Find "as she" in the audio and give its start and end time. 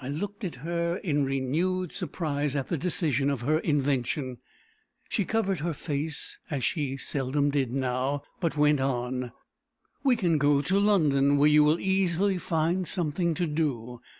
6.48-6.96